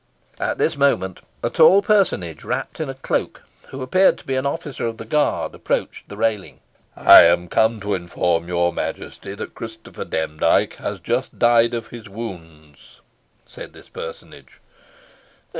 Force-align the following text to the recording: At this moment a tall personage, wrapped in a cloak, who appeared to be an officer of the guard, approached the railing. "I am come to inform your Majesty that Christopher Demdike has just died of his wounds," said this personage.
At 0.39 0.57
this 0.57 0.75
moment 0.77 1.21
a 1.43 1.51
tall 1.51 1.83
personage, 1.83 2.43
wrapped 2.43 2.79
in 2.79 2.89
a 2.89 2.95
cloak, 2.95 3.43
who 3.67 3.83
appeared 3.83 4.17
to 4.17 4.23
be 4.25 4.35
an 4.35 4.47
officer 4.47 4.87
of 4.87 4.97
the 4.97 5.05
guard, 5.05 5.53
approached 5.53 6.09
the 6.09 6.17
railing. 6.17 6.59
"I 6.95 7.21
am 7.25 7.47
come 7.47 7.79
to 7.81 7.93
inform 7.93 8.47
your 8.47 8.73
Majesty 8.73 9.35
that 9.35 9.53
Christopher 9.53 10.05
Demdike 10.05 10.77
has 10.77 10.99
just 11.01 11.37
died 11.37 11.75
of 11.75 11.89
his 11.89 12.09
wounds," 12.09 13.01
said 13.45 13.73
this 13.73 13.89
personage. 13.89 14.59